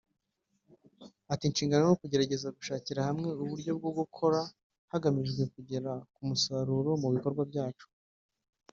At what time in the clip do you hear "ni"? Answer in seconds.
1.85-1.93